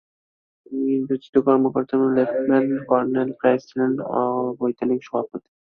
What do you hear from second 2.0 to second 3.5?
মধ্যে lieutenant colonel